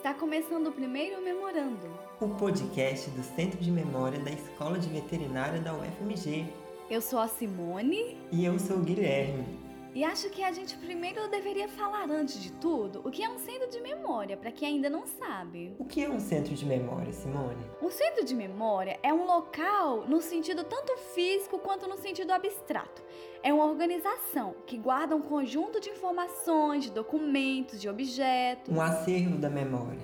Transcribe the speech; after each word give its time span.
Está 0.00 0.14
começando 0.14 0.68
o 0.68 0.72
primeiro 0.72 1.22
Memorando. 1.22 1.86
O 2.22 2.28
podcast 2.30 3.10
do 3.10 3.22
Centro 3.22 3.60
de 3.60 3.70
Memória 3.70 4.18
da 4.18 4.30
Escola 4.30 4.78
de 4.78 4.88
Veterinária 4.88 5.60
da 5.60 5.74
UFMG. 5.74 6.46
Eu 6.88 7.02
sou 7.02 7.18
a 7.18 7.28
Simone. 7.28 8.16
E 8.32 8.42
eu 8.42 8.58
sou 8.58 8.78
o 8.78 8.80
Guilherme. 8.80 9.44
E 9.92 10.04
acho 10.04 10.30
que 10.30 10.44
a 10.44 10.52
gente 10.52 10.76
primeiro 10.76 11.28
deveria 11.28 11.68
falar, 11.68 12.08
antes 12.08 12.40
de 12.40 12.52
tudo, 12.52 13.00
o 13.04 13.10
que 13.10 13.24
é 13.24 13.28
um 13.28 13.38
centro 13.38 13.68
de 13.68 13.80
memória, 13.80 14.36
para 14.36 14.52
quem 14.52 14.68
ainda 14.68 14.88
não 14.88 15.04
sabe. 15.04 15.74
O 15.80 15.84
que 15.84 16.04
é 16.04 16.08
um 16.08 16.20
centro 16.20 16.54
de 16.54 16.64
memória, 16.64 17.12
Simone? 17.12 17.64
Um 17.82 17.90
centro 17.90 18.24
de 18.24 18.32
memória 18.32 19.00
é 19.02 19.12
um 19.12 19.26
local 19.26 20.06
no 20.06 20.20
sentido 20.20 20.62
tanto 20.62 20.96
físico 21.12 21.58
quanto 21.58 21.88
no 21.88 21.96
sentido 21.96 22.30
abstrato. 22.30 23.02
É 23.42 23.52
uma 23.52 23.64
organização 23.64 24.54
que 24.64 24.76
guarda 24.76 25.16
um 25.16 25.22
conjunto 25.22 25.80
de 25.80 25.90
informações, 25.90 26.84
de 26.84 26.90
documentos, 26.92 27.80
de 27.80 27.88
objetos. 27.88 28.72
Um 28.72 28.80
acervo 28.80 29.38
da 29.38 29.50
memória. 29.50 29.98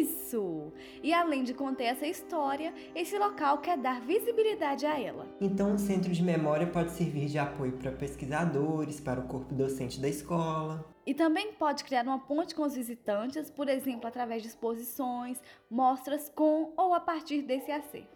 Isso! 0.00 0.72
E 1.02 1.12
além 1.12 1.44
de 1.44 1.52
conter 1.52 1.84
essa 1.84 2.06
história, 2.06 2.72
esse 2.94 3.18
local 3.18 3.58
quer 3.58 3.76
dar 3.76 4.00
visibilidade 4.00 4.86
a 4.86 4.98
ela. 4.98 5.26
Então, 5.40 5.72
um 5.72 5.78
centro 5.78 6.10
de 6.12 6.22
memória 6.22 6.66
pode 6.66 6.92
servir 6.92 7.26
de 7.26 7.38
apoio 7.38 7.72
para 7.72 7.92
pesquisadores, 7.92 9.00
para 9.00 9.20
o 9.20 9.28
corpo 9.28 9.54
docente 9.54 10.00
da 10.00 10.08
escola. 10.08 10.84
E 11.06 11.12
também 11.12 11.52
pode 11.52 11.84
criar 11.84 12.04
uma 12.04 12.18
ponte 12.18 12.54
com 12.54 12.62
os 12.62 12.74
visitantes, 12.74 13.50
por 13.50 13.68
exemplo, 13.68 14.06
através 14.06 14.42
de 14.42 14.48
exposições, 14.48 15.38
mostras 15.70 16.28
com 16.28 16.72
ou 16.76 16.94
a 16.94 17.00
partir 17.00 17.42
desse 17.42 17.70
acervo. 17.70 18.08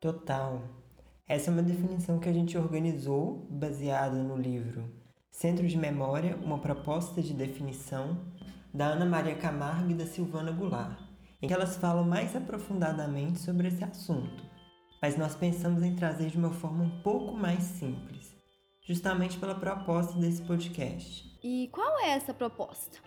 Total. 0.00 0.62
Essa 1.26 1.50
é 1.50 1.52
uma 1.52 1.62
definição 1.62 2.18
que 2.18 2.28
a 2.28 2.32
gente 2.32 2.56
organizou 2.56 3.46
baseada 3.50 4.22
no 4.22 4.36
livro 4.36 4.92
Centro 5.30 5.66
de 5.66 5.76
Memória, 5.76 6.36
uma 6.42 6.58
proposta 6.58 7.20
de 7.20 7.34
definição 7.34 8.20
da 8.72 8.86
Ana 8.86 9.06
Maria 9.06 9.34
Camargo 9.34 9.90
e 9.90 9.94
da 9.94 10.06
Silvana 10.06 10.52
Goulart, 10.52 10.98
em 11.40 11.48
que 11.48 11.54
elas 11.54 11.76
falam 11.76 12.04
mais 12.04 12.34
aprofundadamente 12.34 13.38
sobre 13.38 13.68
esse 13.68 13.84
assunto, 13.84 14.44
mas 15.00 15.16
nós 15.16 15.34
pensamos 15.34 15.82
em 15.82 15.94
trazer 15.94 16.30
de 16.30 16.38
uma 16.38 16.52
forma 16.52 16.84
um 16.84 17.02
pouco 17.02 17.34
mais 17.34 17.62
simples 17.62 18.36
justamente 18.86 19.38
pela 19.38 19.54
proposta 19.54 20.16
desse 20.18 20.42
podcast. 20.42 21.24
E 21.42 21.68
qual 21.72 21.98
é 21.98 22.10
essa 22.10 22.32
proposta? 22.32 22.98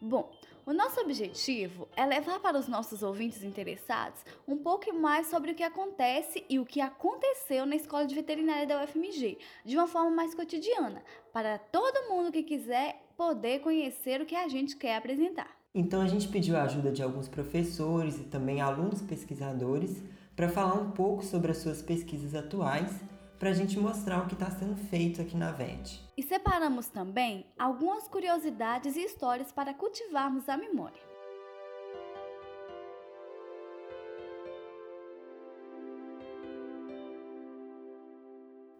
Bom, 0.00 0.30
o 0.66 0.72
nosso 0.72 1.00
objetivo 1.00 1.88
é 1.96 2.04
levar 2.04 2.40
para 2.40 2.58
os 2.58 2.66
nossos 2.66 3.02
ouvintes 3.02 3.42
interessados 3.42 4.24
um 4.46 4.56
pouco 4.56 4.92
mais 4.92 5.28
sobre 5.28 5.52
o 5.52 5.54
que 5.54 5.62
acontece 5.62 6.44
e 6.48 6.58
o 6.58 6.66
que 6.66 6.80
aconteceu 6.80 7.64
na 7.64 7.76
Escola 7.76 8.06
de 8.06 8.14
Veterinária 8.14 8.66
da 8.66 8.82
UFMG, 8.82 9.38
de 9.64 9.76
uma 9.76 9.86
forma 9.86 10.10
mais 10.10 10.34
cotidiana, 10.34 11.02
para 11.32 11.58
todo 11.58 12.08
mundo 12.08 12.32
que 12.32 12.42
quiser 12.42 13.03
poder 13.16 13.60
conhecer 13.60 14.20
o 14.20 14.26
que 14.26 14.34
a 14.34 14.48
gente 14.48 14.76
quer 14.76 14.96
apresentar. 14.96 15.50
Então 15.74 16.00
a 16.00 16.06
gente 16.06 16.28
pediu 16.28 16.56
a 16.56 16.62
ajuda 16.62 16.92
de 16.92 17.02
alguns 17.02 17.28
professores 17.28 18.18
e 18.18 18.24
também 18.24 18.60
alunos 18.60 19.02
pesquisadores 19.02 20.02
para 20.36 20.48
falar 20.48 20.74
um 20.74 20.90
pouco 20.90 21.24
sobre 21.24 21.50
as 21.50 21.58
suas 21.58 21.82
pesquisas 21.82 22.34
atuais 22.34 22.92
para 23.38 23.50
a 23.50 23.52
gente 23.52 23.78
mostrar 23.78 24.22
o 24.22 24.26
que 24.26 24.34
está 24.34 24.50
sendo 24.50 24.76
feito 24.76 25.20
aqui 25.20 25.36
na 25.36 25.50
VET. 25.50 26.00
E 26.16 26.22
separamos 26.22 26.86
também 26.86 27.44
algumas 27.58 28.08
curiosidades 28.08 28.96
e 28.96 29.00
histórias 29.00 29.52
para 29.52 29.74
cultivarmos 29.74 30.48
a 30.48 30.56
memória. 30.56 31.13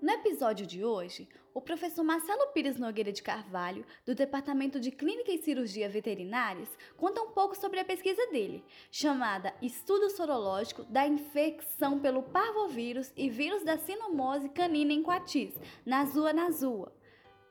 No 0.04 0.12
episódio 0.12 0.66
de 0.66 0.84
hoje, 0.84 1.26
o 1.54 1.62
professor 1.62 2.04
Marcelo 2.04 2.48
Pires 2.52 2.76
Nogueira 2.76 3.10
de 3.10 3.22
Carvalho, 3.22 3.86
do 4.04 4.14
Departamento 4.14 4.78
de 4.78 4.90
Clínica 4.90 5.32
e 5.32 5.38
Cirurgia 5.38 5.88
Veterinárias, 5.88 6.68
conta 6.94 7.22
um 7.22 7.30
pouco 7.30 7.56
sobre 7.56 7.80
a 7.80 7.86
pesquisa 7.86 8.26
dele, 8.26 8.62
chamada 8.90 9.54
Estudo 9.62 10.10
Sorológico 10.10 10.84
da 10.84 11.06
Infecção 11.06 11.98
pelo 12.00 12.22
Parvovírus 12.22 13.14
e 13.16 13.30
Vírus 13.30 13.64
da 13.64 13.78
Sinomose 13.78 14.50
Canina 14.50 14.92
em 14.92 15.02
Coatis, 15.02 15.54
Nazua 15.86 16.34
Nazua. 16.34 16.94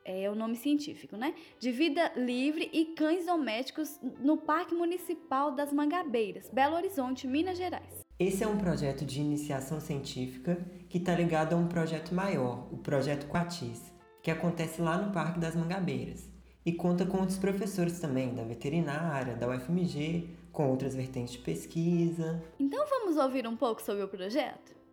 É 0.04 0.30
o 0.30 0.36
nome 0.36 0.54
científico, 0.54 1.16
né? 1.16 1.34
De 1.58 1.72
vida 1.72 2.12
livre 2.14 2.70
e 2.72 2.84
cães 2.94 3.26
domésticos 3.26 3.98
no 4.20 4.36
Parque 4.36 4.76
Municipal 4.76 5.50
das 5.50 5.72
Mangabeiras, 5.72 6.48
Belo 6.50 6.76
Horizonte, 6.76 7.26
Minas 7.26 7.58
Gerais. 7.58 8.03
Esse 8.16 8.44
é 8.44 8.46
um 8.46 8.56
projeto 8.56 9.04
de 9.04 9.20
iniciação 9.20 9.80
científica 9.80 10.56
que 10.88 10.98
está 10.98 11.16
ligado 11.16 11.54
a 11.54 11.56
um 11.56 11.66
projeto 11.66 12.14
maior, 12.14 12.68
o 12.70 12.76
Projeto 12.76 13.26
Quatis, 13.26 13.92
que 14.22 14.30
acontece 14.30 14.80
lá 14.80 14.96
no 14.96 15.12
Parque 15.12 15.40
das 15.40 15.56
Mangabeiras 15.56 16.30
e 16.64 16.72
conta 16.72 17.04
com 17.04 17.18
outros 17.18 17.38
professores 17.38 17.98
também, 17.98 18.32
da 18.32 18.44
veterinária, 18.44 19.34
da 19.34 19.48
UFMG, 19.48 20.28
com 20.52 20.70
outras 20.70 20.94
vertentes 20.94 21.32
de 21.32 21.40
pesquisa. 21.40 22.40
Então 22.56 22.86
vamos 22.88 23.16
ouvir 23.16 23.48
um 23.48 23.56
pouco 23.56 23.82
sobre 23.82 24.04
o 24.04 24.08
projeto? 24.08 24.83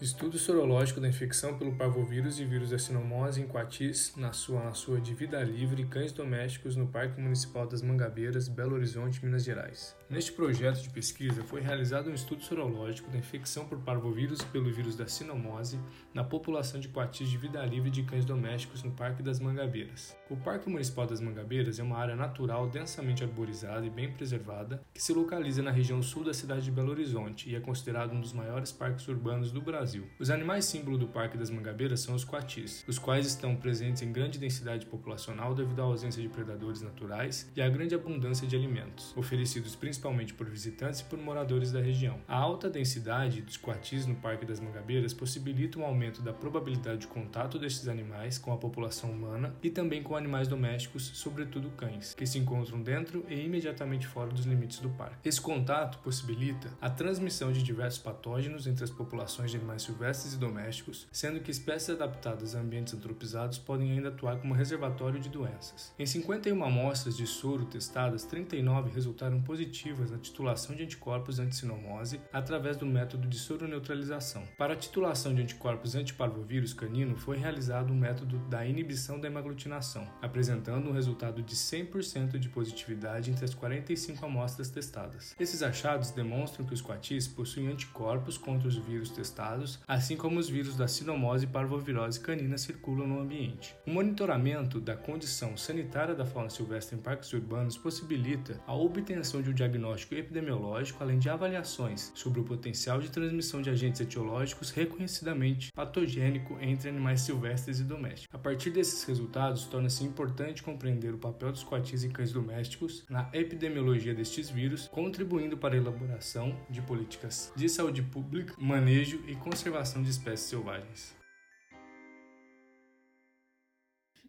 Estudo 0.00 0.36
sorológico 0.38 1.00
da 1.00 1.08
infecção 1.08 1.56
pelo 1.56 1.74
parvovírus 1.74 2.38
e 2.38 2.44
vírus 2.44 2.68
da 2.68 2.78
sinomose 2.78 3.40
em 3.40 3.46
coatis 3.46 4.12
na 4.14 4.30
sua, 4.30 4.62
na 4.62 4.74
sua 4.74 5.00
de 5.00 5.14
vida 5.14 5.42
livre 5.42 5.86
cães 5.86 6.12
domésticos 6.12 6.76
no 6.76 6.86
Parque 6.86 7.18
Municipal 7.18 7.66
das 7.66 7.80
Mangabeiras, 7.80 8.46
Belo 8.46 8.74
Horizonte, 8.74 9.24
Minas 9.24 9.42
Gerais. 9.42 9.96
Neste 10.08 10.30
projeto 10.30 10.80
de 10.82 10.90
pesquisa 10.90 11.42
foi 11.42 11.60
realizado 11.60 12.08
um 12.08 12.14
estudo 12.14 12.40
sorológico 12.40 13.10
da 13.10 13.18
infecção 13.18 13.66
por 13.66 13.80
parvovírus 13.80 14.40
pelo 14.40 14.72
vírus 14.72 14.94
da 14.94 15.08
sinomose 15.08 15.80
na 16.14 16.22
população 16.22 16.78
de 16.78 16.86
coatis 16.86 17.28
de 17.28 17.36
vida 17.36 17.66
livre 17.66 17.90
de 17.90 18.04
cães 18.04 18.24
domésticos 18.24 18.84
no 18.84 18.92
Parque 18.92 19.20
das 19.20 19.40
Mangabeiras. 19.40 20.16
O 20.30 20.36
Parque 20.36 20.70
Municipal 20.70 21.08
das 21.08 21.20
Mangabeiras 21.20 21.80
é 21.80 21.82
uma 21.82 21.98
área 21.98 22.14
natural 22.14 22.68
densamente 22.68 23.24
arborizada 23.24 23.84
e 23.84 23.90
bem 23.90 24.12
preservada 24.12 24.80
que 24.94 25.02
se 25.02 25.12
localiza 25.12 25.60
na 25.60 25.72
região 25.72 26.00
sul 26.00 26.22
da 26.22 26.32
cidade 26.32 26.62
de 26.62 26.70
Belo 26.70 26.92
Horizonte 26.92 27.50
e 27.50 27.56
é 27.56 27.60
considerado 27.60 28.12
um 28.12 28.20
dos 28.20 28.32
maiores 28.32 28.70
parques 28.70 29.08
urbanos 29.08 29.50
do 29.50 29.60
Brasil. 29.60 30.06
Os 30.20 30.30
animais 30.30 30.66
símbolo 30.66 30.96
do 30.96 31.08
Parque 31.08 31.36
das 31.36 31.50
Mangabeiras 31.50 31.98
são 31.98 32.14
os 32.14 32.22
coatis, 32.22 32.84
os 32.86 32.96
quais 32.96 33.26
estão 33.26 33.56
presentes 33.56 34.02
em 34.02 34.12
grande 34.12 34.38
densidade 34.38 34.86
populacional 34.86 35.52
devido 35.52 35.80
à 35.80 35.84
ausência 35.84 36.22
de 36.22 36.28
predadores 36.28 36.80
naturais 36.80 37.50
e 37.56 37.60
à 37.60 37.68
grande 37.68 37.96
abundância 37.96 38.46
de 38.46 38.54
alimentos, 38.54 39.12
oferecidos 39.16 39.74
principalmente 39.74 39.95
por 39.98 40.48
visitantes 40.48 41.00
e 41.00 41.04
por 41.04 41.18
moradores 41.18 41.72
da 41.72 41.80
região. 41.80 42.18
A 42.28 42.36
alta 42.36 42.68
densidade 42.68 43.42
dos 43.42 43.56
coatis 43.56 44.06
no 44.06 44.14
Parque 44.16 44.44
das 44.44 44.60
Mangabeiras 44.60 45.14
possibilita 45.14 45.78
um 45.78 45.84
aumento 45.84 46.22
da 46.22 46.32
probabilidade 46.32 47.00
de 47.00 47.06
contato 47.06 47.58
destes 47.58 47.88
animais 47.88 48.38
com 48.38 48.52
a 48.52 48.56
população 48.56 49.10
humana 49.10 49.54
e 49.62 49.70
também 49.70 50.02
com 50.02 50.16
animais 50.16 50.48
domésticos, 50.48 51.10
sobretudo 51.14 51.70
cães, 51.70 52.14
que 52.14 52.26
se 52.26 52.38
encontram 52.38 52.82
dentro 52.82 53.24
e 53.28 53.34
imediatamente 53.44 54.06
fora 54.06 54.30
dos 54.30 54.44
limites 54.44 54.78
do 54.78 54.90
parque. 54.90 55.28
Esse 55.28 55.40
contato 55.40 55.98
possibilita 55.98 56.68
a 56.80 56.90
transmissão 56.90 57.52
de 57.52 57.62
diversos 57.62 58.00
patógenos 58.00 58.66
entre 58.66 58.84
as 58.84 58.90
populações 58.90 59.50
de 59.50 59.56
animais 59.56 59.82
silvestres 59.82 60.34
e 60.34 60.38
domésticos, 60.38 61.06
sendo 61.10 61.40
que 61.40 61.50
espécies 61.50 61.90
adaptadas 61.90 62.54
a 62.54 62.60
ambientes 62.60 62.94
antropizados 62.94 63.58
podem 63.58 63.92
ainda 63.92 64.08
atuar 64.08 64.38
como 64.38 64.54
reservatório 64.54 65.20
de 65.20 65.28
doenças. 65.28 65.92
Em 65.98 66.06
51 66.06 66.62
amostras 66.64 67.16
de 67.16 67.26
soro 67.26 67.64
testadas, 67.64 68.24
39 68.24 68.90
resultaram 68.90 69.40
positivas 69.40 69.85
na 69.94 70.18
titulação 70.18 70.74
de 70.74 70.82
anticorpos 70.82 71.38
anticinomose 71.38 72.20
através 72.32 72.76
do 72.76 72.84
método 72.84 73.28
de 73.28 73.38
soroneutralização. 73.38 74.42
Para 74.58 74.74
a 74.74 74.76
titulação 74.76 75.34
de 75.34 75.42
anticorpos 75.42 75.94
antiparvovírus 75.94 76.72
canino, 76.72 77.16
foi 77.16 77.36
realizado 77.36 77.90
o 77.90 77.96
método 77.96 78.38
da 78.48 78.66
inibição 78.66 79.20
da 79.20 79.28
hemaglutinação, 79.28 80.08
apresentando 80.20 80.88
um 80.88 80.92
resultado 80.92 81.42
de 81.42 81.54
100% 81.54 82.38
de 82.38 82.48
positividade 82.48 83.30
entre 83.30 83.44
as 83.44 83.54
45 83.54 84.24
amostras 84.24 84.70
testadas. 84.70 85.34
Esses 85.38 85.62
achados 85.62 86.10
demonstram 86.10 86.66
que 86.66 86.74
os 86.74 86.80
coatis 86.80 87.28
possuem 87.28 87.68
anticorpos 87.68 88.36
contra 88.36 88.68
os 88.68 88.76
vírus 88.76 89.10
testados 89.10 89.78
assim 89.86 90.16
como 90.16 90.38
os 90.38 90.48
vírus 90.48 90.76
da 90.76 90.88
sinomose 90.88 91.44
e 91.44 91.48
parvovirose 91.48 92.20
canina 92.20 92.58
circulam 92.58 93.06
no 93.06 93.20
ambiente. 93.20 93.74
O 93.86 93.90
monitoramento 93.90 94.80
da 94.80 94.96
condição 94.96 95.56
sanitária 95.56 96.14
da 96.14 96.24
fauna 96.24 96.50
silvestre 96.50 96.96
em 96.96 97.00
parques 97.00 97.32
urbanos 97.32 97.76
possibilita 97.76 98.60
a 98.66 98.74
obtenção 98.74 99.42
de 99.42 99.50
um 99.50 99.54
diagnóstico 99.54 99.75
epidemiológico, 100.16 101.02
além 101.02 101.18
de 101.18 101.28
avaliações 101.28 102.12
sobre 102.14 102.40
o 102.40 102.44
potencial 102.44 103.00
de 103.00 103.10
transmissão 103.10 103.60
de 103.60 103.70
agentes 103.70 104.00
etiológicos 104.00 104.70
reconhecidamente 104.70 105.72
patogênico 105.72 106.56
entre 106.60 106.88
animais 106.88 107.20
silvestres 107.20 107.80
e 107.80 107.84
domésticos. 107.84 108.34
A 108.34 108.38
partir 108.38 108.70
desses 108.70 109.04
resultados, 109.04 109.64
torna-se 109.64 110.04
importante 110.04 110.62
compreender 110.62 111.14
o 111.14 111.18
papel 111.18 111.52
dos 111.52 111.62
coatis 111.62 112.04
e 112.04 112.08
cães 112.08 112.32
domésticos 112.32 113.04
na 113.08 113.28
epidemiologia 113.32 114.14
destes 114.14 114.50
vírus, 114.50 114.88
contribuindo 114.88 115.56
para 115.56 115.74
a 115.74 115.78
elaboração 115.78 116.56
de 116.70 116.80
políticas 116.82 117.52
de 117.56 117.68
saúde 117.68 118.02
pública, 118.02 118.54
manejo 118.58 119.22
e 119.26 119.34
conservação 119.34 120.02
de 120.02 120.10
espécies 120.10 120.48
selvagens. 120.48 121.25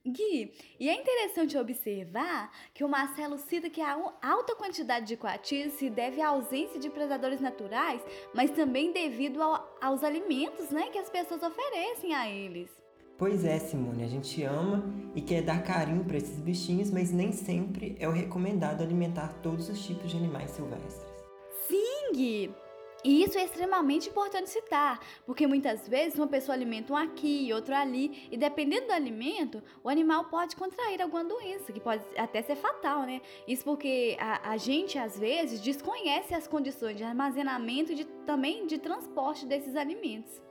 Gui, 0.07 0.51
e 0.79 0.89
é 0.89 0.93
interessante 0.93 1.57
observar 1.57 2.51
que 2.73 2.83
o 2.83 2.89
Marcelo 2.89 3.37
cita 3.37 3.69
que 3.69 3.81
a 3.81 3.97
alta 4.21 4.55
quantidade 4.55 5.05
de 5.05 5.17
coatis 5.17 5.73
se 5.73 5.89
deve 5.89 6.21
à 6.21 6.29
ausência 6.29 6.79
de 6.79 6.89
predadores 6.89 7.39
naturais, 7.39 8.01
mas 8.33 8.51
também 8.51 8.91
devido 8.91 9.41
ao, 9.41 9.77
aos 9.81 10.03
alimentos 10.03 10.69
né, 10.69 10.89
que 10.89 10.97
as 10.97 11.09
pessoas 11.09 11.41
oferecem 11.43 12.13
a 12.13 12.29
eles. 12.29 12.69
Pois 13.17 13.43
é, 13.43 13.57
Simone, 13.57 14.03
a 14.03 14.07
gente 14.07 14.43
ama 14.43 14.83
e 15.15 15.21
quer 15.21 15.41
dar 15.41 15.63
carinho 15.63 16.03
para 16.03 16.17
esses 16.17 16.39
bichinhos, 16.39 16.91
mas 16.91 17.11
nem 17.11 17.31
sempre 17.31 17.95
é 17.99 18.07
o 18.07 18.11
recomendado 18.11 18.83
alimentar 18.83 19.33
todos 19.41 19.67
os 19.69 19.83
tipos 19.83 20.11
de 20.11 20.17
animais 20.17 20.51
silvestres. 20.51 21.03
Sim, 21.67 22.11
Gui! 22.13 22.66
E 23.03 23.23
isso 23.23 23.37
é 23.37 23.43
extremamente 23.43 24.09
importante 24.09 24.49
citar, 24.49 24.99
porque 25.25 25.45
muitas 25.45 25.87
vezes 25.87 26.17
uma 26.17 26.27
pessoa 26.27 26.55
alimenta 26.55 26.93
um 26.93 26.97
aqui 26.97 27.47
e 27.47 27.53
outro 27.53 27.73
ali, 27.75 28.27
e 28.31 28.37
dependendo 28.37 28.87
do 28.87 28.93
alimento, 28.93 29.61
o 29.83 29.89
animal 29.89 30.25
pode 30.25 30.55
contrair 30.55 31.01
alguma 31.01 31.23
doença, 31.23 31.71
que 31.71 31.79
pode 31.79 32.03
até 32.17 32.41
ser 32.41 32.55
fatal, 32.55 33.03
né? 33.03 33.21
Isso 33.47 33.63
porque 33.63 34.17
a, 34.19 34.51
a 34.51 34.57
gente, 34.57 34.97
às 34.97 35.17
vezes, 35.17 35.61
desconhece 35.61 36.33
as 36.33 36.47
condições 36.47 36.97
de 36.97 37.03
armazenamento 37.03 37.91
e 37.91 37.95
de, 37.95 38.05
também 38.25 38.65
de 38.65 38.77
transporte 38.77 39.45
desses 39.45 39.75
alimentos. 39.75 40.41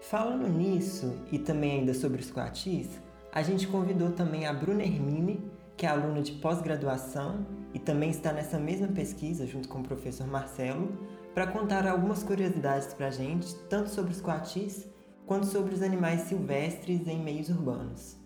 Falando 0.00 0.48
nisso, 0.48 1.20
e 1.30 1.38
também 1.38 1.80
ainda 1.80 1.92
sobre 1.92 2.20
os 2.20 2.30
coatis, 2.30 2.88
a 3.32 3.42
gente 3.42 3.66
convidou 3.66 4.12
também 4.12 4.46
a 4.46 4.52
Bruna 4.52 4.82
Hermine, 4.82 5.40
que 5.76 5.86
é 5.86 5.88
aluna 5.88 6.22
de 6.22 6.32
pós-graduação 6.32 7.46
e 7.72 7.78
também 7.78 8.10
está 8.10 8.32
nessa 8.32 8.58
mesma 8.58 8.88
pesquisa 8.88 9.46
junto 9.46 9.68
com 9.68 9.80
o 9.80 9.82
professor 9.82 10.26
Marcelo, 10.26 10.88
para 11.34 11.46
contar 11.46 11.86
algumas 11.86 12.22
curiosidades 12.22 12.92
para 12.94 13.08
a 13.08 13.10
gente, 13.10 13.54
tanto 13.68 13.90
sobre 13.90 14.12
os 14.12 14.20
coatis 14.20 14.86
quanto 15.26 15.46
sobre 15.46 15.74
os 15.74 15.82
animais 15.82 16.22
silvestres 16.22 17.06
em 17.06 17.22
meios 17.22 17.48
urbanos. 17.48 18.16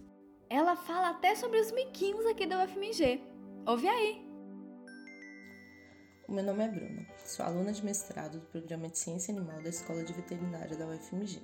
Ela 0.48 0.76
fala 0.76 1.10
até 1.10 1.34
sobre 1.34 1.60
os 1.60 1.70
miquinhos 1.72 2.24
aqui 2.26 2.46
da 2.46 2.64
UFMG. 2.64 3.20
Ouve 3.66 3.88
aí! 3.88 4.24
O 6.26 6.32
meu 6.32 6.42
nome 6.42 6.64
é 6.64 6.68
Bruna, 6.68 7.06
sou 7.26 7.44
aluna 7.44 7.70
de 7.70 7.84
mestrado 7.84 8.38
do 8.38 8.46
Programa 8.46 8.88
de 8.88 8.98
Ciência 8.98 9.34
Animal 9.34 9.62
da 9.62 9.68
Escola 9.68 10.02
de 10.02 10.12
Veterinária 10.14 10.74
da 10.74 10.86
UFMG. 10.86 11.42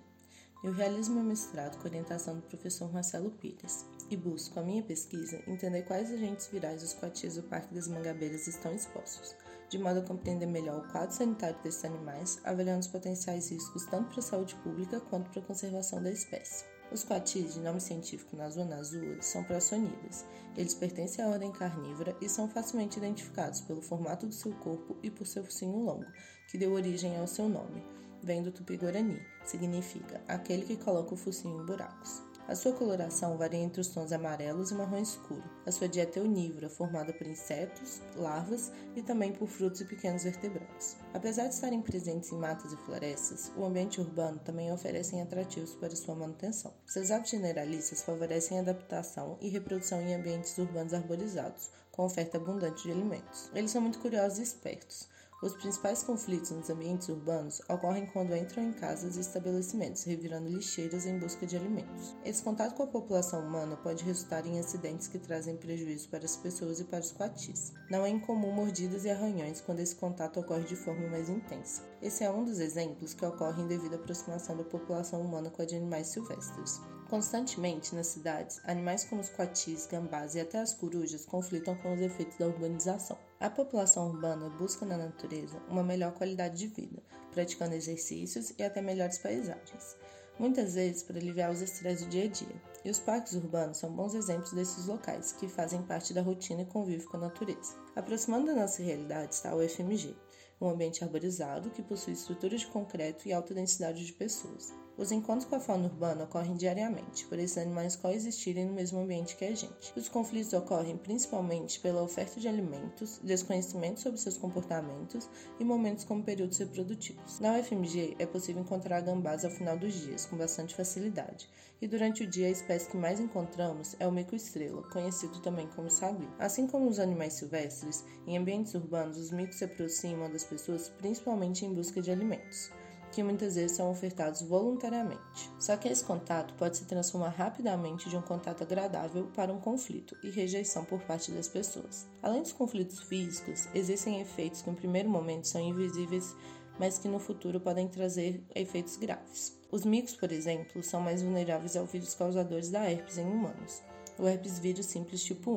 Eu 0.64 0.72
realizo 0.72 1.12
meu 1.12 1.22
mestrado 1.22 1.78
com 1.78 1.88
orientação 1.88 2.36
do 2.36 2.42
professor 2.42 2.90
Marcelo 2.92 3.30
Pires 3.30 3.86
e 4.10 4.16
busco, 4.16 4.54
com 4.54 4.60
a 4.60 4.62
minha 4.62 4.82
pesquisa, 4.82 5.42
entender 5.46 5.82
quais 5.82 6.10
agentes 6.12 6.48
virais 6.48 6.82
os 6.82 6.94
coatis 6.94 7.36
do 7.36 7.42
Parque 7.42 7.74
das 7.74 7.88
Mangabeiras 7.88 8.46
estão 8.46 8.74
expostos, 8.74 9.34
de 9.70 9.78
modo 9.78 10.00
a 10.00 10.02
compreender 10.02 10.46
melhor 10.46 10.80
o 10.80 10.92
quadro 10.92 11.14
sanitário 11.14 11.56
desses 11.62 11.84
animais, 11.84 12.38
avaliando 12.44 12.80
os 12.80 12.88
potenciais 12.88 13.50
riscos 13.50 13.86
tanto 13.86 14.10
para 14.10 14.18
a 14.18 14.22
saúde 14.22 14.54
pública 14.56 15.00
quanto 15.00 15.30
para 15.30 15.40
a 15.40 15.44
conservação 15.44 16.02
da 16.02 16.10
espécie. 16.10 16.66
Os 16.92 17.04
coatis, 17.04 17.54
de 17.54 17.60
nome 17.60 17.80
científico 17.80 18.36
na 18.36 18.50
zona 18.50 18.76
azul, 18.76 19.16
são 19.22 19.44
prossonidas. 19.44 20.26
Eles 20.56 20.74
pertencem 20.74 21.24
à 21.24 21.28
ordem 21.28 21.52
carnívora 21.52 22.16
e 22.20 22.28
são 22.28 22.48
facilmente 22.48 22.98
identificados 22.98 23.60
pelo 23.62 23.80
formato 23.80 24.26
do 24.26 24.34
seu 24.34 24.52
corpo 24.56 24.96
e 25.02 25.10
por 25.10 25.26
seu 25.26 25.44
focinho 25.44 25.78
longo, 25.78 26.04
que 26.50 26.58
deu 26.58 26.72
origem 26.72 27.16
ao 27.16 27.26
seu 27.26 27.48
nome 27.48 27.82
vem 28.22 28.42
do 28.42 28.52
tupi-guarani, 28.52 29.20
significa 29.44 30.20
aquele 30.28 30.64
que 30.64 30.76
coloca 30.76 31.14
o 31.14 31.16
focinho 31.16 31.62
em 31.62 31.66
buracos. 31.66 32.22
A 32.50 32.56
sua 32.56 32.72
coloração 32.72 33.38
varia 33.38 33.60
entre 33.60 33.80
os 33.80 33.86
tons 33.86 34.10
amarelos 34.10 34.72
e 34.72 34.74
marrom 34.74 35.00
escuro. 35.00 35.44
A 35.64 35.70
sua 35.70 35.88
dieta 35.88 36.18
é 36.18 36.22
onívora, 36.22 36.68
formada 36.68 37.12
por 37.12 37.24
insetos, 37.24 38.02
larvas 38.16 38.72
e 38.96 39.02
também 39.02 39.30
por 39.32 39.46
frutos 39.46 39.80
e 39.80 39.84
pequenos 39.84 40.24
vertebrados. 40.24 40.96
Apesar 41.14 41.46
de 41.46 41.54
estarem 41.54 41.80
presentes 41.80 42.32
em 42.32 42.36
matas 42.36 42.72
e 42.72 42.76
florestas, 42.78 43.52
o 43.56 43.64
ambiente 43.64 44.00
urbano 44.00 44.40
também 44.40 44.72
oferece 44.72 45.14
atrativos 45.20 45.76
para 45.76 45.94
sua 45.94 46.16
manutenção. 46.16 46.74
Seus 46.86 47.12
hábitos 47.12 47.30
generalistas 47.30 48.02
favorecem 48.02 48.58
a 48.58 48.62
adaptação 48.62 49.38
e 49.40 49.48
reprodução 49.48 50.00
em 50.00 50.16
ambientes 50.16 50.58
urbanos 50.58 50.92
arborizados, 50.92 51.70
com 51.92 52.04
oferta 52.04 52.36
abundante 52.36 52.82
de 52.82 52.90
alimentos. 52.90 53.48
Eles 53.54 53.70
são 53.70 53.80
muito 53.80 54.00
curiosos 54.00 54.40
e 54.40 54.42
espertos. 54.42 55.08
Os 55.42 55.54
principais 55.54 56.02
conflitos 56.02 56.50
nos 56.50 56.68
ambientes 56.68 57.08
urbanos 57.08 57.62
ocorrem 57.66 58.04
quando 58.04 58.36
entram 58.36 58.62
em 58.62 58.74
casas 58.74 59.16
e 59.16 59.20
estabelecimentos, 59.20 60.02
revirando 60.02 60.50
lixeiras 60.50 61.06
em 61.06 61.18
busca 61.18 61.46
de 61.46 61.56
alimentos. 61.56 62.14
Esse 62.22 62.42
contato 62.42 62.74
com 62.74 62.82
a 62.82 62.86
população 62.86 63.40
humana 63.40 63.74
pode 63.78 64.04
resultar 64.04 64.44
em 64.44 64.58
acidentes 64.58 65.08
que 65.08 65.18
trazem 65.18 65.56
prejuízo 65.56 66.10
para 66.10 66.26
as 66.26 66.36
pessoas 66.36 66.78
e 66.78 66.84
para 66.84 67.00
os 67.00 67.12
coatis. 67.12 67.72
Não 67.90 68.04
é 68.04 68.10
incomum 68.10 68.52
mordidas 68.52 69.06
e 69.06 69.10
arranhões 69.10 69.62
quando 69.62 69.80
esse 69.80 69.96
contato 69.96 70.40
ocorre 70.40 70.64
de 70.64 70.76
forma 70.76 71.08
mais 71.08 71.30
intensa. 71.30 71.88
Esse 72.02 72.22
é 72.22 72.30
um 72.30 72.44
dos 72.44 72.60
exemplos 72.60 73.14
que 73.14 73.24
ocorrem 73.24 73.66
devido 73.66 73.94
à 73.94 73.96
aproximação 73.96 74.58
da 74.58 74.64
população 74.64 75.22
humana 75.22 75.48
com 75.48 75.62
a 75.62 75.64
de 75.64 75.74
animais 75.74 76.08
silvestres. 76.08 76.82
Constantemente, 77.08 77.94
nas 77.94 78.08
cidades, 78.08 78.60
animais 78.64 79.04
como 79.04 79.22
os 79.22 79.30
coatis, 79.30 79.86
gambás 79.86 80.34
e 80.34 80.40
até 80.40 80.58
as 80.58 80.74
corujas 80.74 81.24
conflitam 81.24 81.74
com 81.76 81.94
os 81.94 82.00
efeitos 82.02 82.36
da 82.36 82.46
urbanização. 82.46 83.16
A 83.40 83.48
população 83.48 84.10
urbana 84.10 84.50
busca 84.50 84.84
na 84.84 84.98
natureza 84.98 85.56
uma 85.66 85.82
melhor 85.82 86.12
qualidade 86.12 86.58
de 86.58 86.66
vida, 86.66 87.02
praticando 87.32 87.74
exercícios 87.74 88.52
e 88.58 88.62
até 88.62 88.82
melhores 88.82 89.16
paisagens, 89.16 89.96
muitas 90.38 90.74
vezes 90.74 91.02
para 91.02 91.16
aliviar 91.16 91.50
os 91.50 91.62
estresses 91.62 92.04
do 92.04 92.10
dia 92.10 92.24
a 92.24 92.28
dia. 92.28 92.62
E 92.84 92.90
os 92.90 92.98
parques 92.98 93.32
urbanos 93.32 93.78
são 93.78 93.90
bons 93.90 94.12
exemplos 94.12 94.52
desses 94.52 94.84
locais, 94.84 95.32
que 95.32 95.48
fazem 95.48 95.82
parte 95.82 96.12
da 96.12 96.20
rotina 96.20 96.60
e 96.60 96.66
convívio 96.66 97.08
com 97.08 97.16
a 97.16 97.20
natureza. 97.20 97.74
Aproximando 97.96 98.44
da 98.44 98.54
nossa 98.54 98.82
realidade 98.82 99.34
está 99.34 99.56
o 99.56 99.66
FMG, 99.66 100.14
um 100.60 100.68
ambiente 100.68 101.02
arborizado 101.02 101.70
que 101.70 101.82
possui 101.82 102.12
estruturas 102.12 102.60
de 102.60 102.66
concreto 102.66 103.26
e 103.26 103.32
alta 103.32 103.54
densidade 103.54 104.04
de 104.04 104.12
pessoas. 104.12 104.74
Os 105.00 105.10
encontros 105.10 105.46
com 105.46 105.56
a 105.56 105.60
fauna 105.60 105.86
urbana 105.86 106.24
ocorrem 106.24 106.54
diariamente, 106.54 107.24
por 107.24 107.38
esses 107.38 107.56
animais 107.56 107.96
coexistirem 107.96 108.66
no 108.66 108.74
mesmo 108.74 109.00
ambiente 109.00 109.34
que 109.34 109.46
a 109.46 109.54
gente. 109.54 109.94
Os 109.96 110.10
conflitos 110.10 110.52
ocorrem 110.52 110.98
principalmente 110.98 111.80
pela 111.80 112.02
oferta 112.02 112.38
de 112.38 112.46
alimentos, 112.46 113.18
desconhecimento 113.24 113.98
sobre 113.98 114.20
seus 114.20 114.36
comportamentos 114.36 115.26
e 115.58 115.64
momentos 115.64 116.04
como 116.04 116.22
períodos 116.22 116.58
reprodutivos. 116.58 117.40
Na 117.40 117.56
UFMG 117.56 118.14
é 118.18 118.26
possível 118.26 118.60
encontrar 118.60 119.00
gambás 119.00 119.42
ao 119.42 119.50
final 119.50 119.78
dos 119.78 119.94
dias, 119.94 120.26
com 120.26 120.36
bastante 120.36 120.74
facilidade, 120.74 121.48
e 121.80 121.88
durante 121.88 122.24
o 122.24 122.26
dia 122.26 122.48
a 122.48 122.50
espécie 122.50 122.90
que 122.90 122.98
mais 122.98 123.18
encontramos 123.18 123.96
é 123.98 124.06
o 124.06 124.12
mico-estrela, 124.12 124.82
conhecido 124.90 125.40
também 125.40 125.66
como 125.68 125.88
sagui. 125.88 126.28
Assim 126.38 126.66
como 126.66 126.90
os 126.90 126.98
animais 126.98 127.32
silvestres, 127.32 128.04
em 128.26 128.36
ambientes 128.36 128.74
urbanos 128.74 129.16
os 129.16 129.30
micos 129.30 129.56
se 129.56 129.64
aproximam 129.64 130.30
das 130.30 130.44
pessoas 130.44 130.90
principalmente 130.90 131.64
em 131.64 131.72
busca 131.72 132.02
de 132.02 132.10
alimentos 132.10 132.70
que 133.12 133.22
muitas 133.22 133.54
vezes 133.56 133.76
são 133.76 133.90
ofertados 133.90 134.42
voluntariamente. 134.42 135.50
Só 135.58 135.76
que 135.76 135.88
esse 135.88 136.04
contato 136.04 136.54
pode 136.54 136.76
se 136.76 136.84
transformar 136.84 137.30
rapidamente 137.30 138.08
de 138.08 138.16
um 138.16 138.22
contato 138.22 138.62
agradável 138.62 139.28
para 139.34 139.52
um 139.52 139.60
conflito 139.60 140.16
e 140.22 140.30
rejeição 140.30 140.84
por 140.84 141.00
parte 141.02 141.32
das 141.32 141.48
pessoas. 141.48 142.08
Além 142.22 142.42
dos 142.42 142.52
conflitos 142.52 143.00
físicos, 143.00 143.68
existem 143.74 144.20
efeitos 144.20 144.62
que, 144.62 144.70
no 144.70 144.76
primeiro 144.76 145.08
momento, 145.08 145.48
são 145.48 145.60
invisíveis, 145.60 146.34
mas 146.78 146.98
que 146.98 147.08
no 147.08 147.18
futuro 147.18 147.60
podem 147.60 147.88
trazer 147.88 148.44
efeitos 148.54 148.96
graves. 148.96 149.58
Os 149.70 149.84
micos, 149.84 150.16
por 150.16 150.32
exemplo, 150.32 150.82
são 150.82 151.00
mais 151.00 151.22
vulneráveis 151.22 151.76
ao 151.76 151.86
vírus 151.86 152.14
causadores 152.14 152.70
da 152.70 152.90
herpes 152.90 153.18
em 153.18 153.26
humanos, 153.26 153.82
o 154.18 154.26
herpes 154.26 154.58
vírus 154.58 154.86
simples 154.86 155.22
tipo 155.22 155.50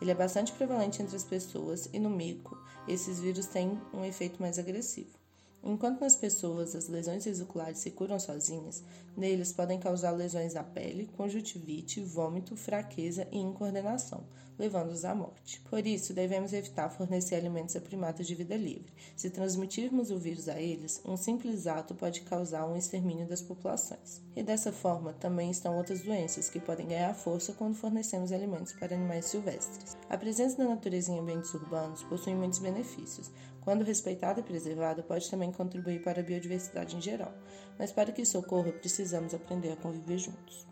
1. 0.00 0.02
Ele 0.02 0.10
é 0.10 0.14
bastante 0.14 0.52
prevalente 0.52 1.00
entre 1.00 1.16
as 1.16 1.24
pessoas 1.24 1.88
e 1.92 1.98
no 1.98 2.10
mico, 2.10 2.58
esses 2.86 3.20
vírus 3.20 3.46
têm 3.46 3.80
um 3.92 4.04
efeito 4.04 4.40
mais 4.42 4.58
agressivo. 4.58 5.23
Enquanto 5.66 6.02
nas 6.02 6.14
pessoas 6.14 6.76
as 6.76 6.88
lesões 6.88 7.24
vesiculares 7.24 7.78
se 7.78 7.90
curam 7.90 8.20
sozinhas, 8.20 8.82
neles 9.16 9.50
podem 9.50 9.80
causar 9.80 10.10
lesões 10.10 10.52
na 10.52 10.62
pele, 10.62 11.08
conjuntivite, 11.16 12.02
vômito, 12.02 12.54
fraqueza 12.54 13.26
e 13.32 13.38
incoordenação, 13.38 14.24
levando-os 14.58 15.06
à 15.06 15.14
morte. 15.14 15.62
Por 15.62 15.86
isso, 15.86 16.12
devemos 16.12 16.52
evitar 16.52 16.90
fornecer 16.90 17.36
alimentos 17.36 17.74
a 17.74 17.80
primatas 17.80 18.26
de 18.26 18.34
vida 18.34 18.54
livre. 18.56 18.92
Se 19.16 19.30
transmitirmos 19.30 20.10
o 20.10 20.18
vírus 20.18 20.50
a 20.50 20.60
eles, 20.60 21.00
um 21.02 21.16
simples 21.16 21.66
ato 21.66 21.94
pode 21.94 22.20
causar 22.20 22.66
um 22.66 22.76
extermínio 22.76 23.26
das 23.26 23.40
populações. 23.40 24.20
E 24.36 24.42
dessa 24.42 24.70
forma, 24.70 25.14
também 25.14 25.50
estão 25.50 25.78
outras 25.78 26.02
doenças 26.02 26.50
que 26.50 26.60
podem 26.60 26.88
ganhar 26.88 27.14
força 27.14 27.54
quando 27.54 27.74
fornecemos 27.74 28.32
alimentos 28.32 28.74
para 28.74 28.94
animais 28.94 29.24
silvestres. 29.24 29.96
A 30.10 30.18
presença 30.18 30.58
da 30.58 30.68
natureza 30.68 31.10
em 31.10 31.18
ambientes 31.18 31.54
urbanos 31.54 32.02
possui 32.02 32.34
muitos 32.34 32.58
benefícios, 32.58 33.30
quando 33.64 33.82
respeitada 33.82 34.40
e 34.40 34.42
preservada, 34.42 35.02
pode 35.02 35.30
também 35.30 35.50
contribuir 35.50 36.02
para 36.02 36.20
a 36.20 36.22
biodiversidade 36.22 36.96
em 36.96 37.00
geral, 37.00 37.32
mas 37.78 37.90
para 37.90 38.12
que 38.12 38.22
isso 38.22 38.38
ocorra, 38.38 38.70
precisamos 38.72 39.32
aprender 39.32 39.72
a 39.72 39.76
conviver 39.76 40.18
juntos. 40.18 40.66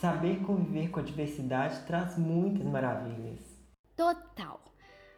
Saber 0.00 0.42
conviver 0.44 0.90
com 0.90 0.98
a 0.98 1.02
diversidade 1.02 1.86
traz 1.86 2.18
muitas 2.18 2.66
maravilhas. 2.66 3.38
Total! 3.94 4.60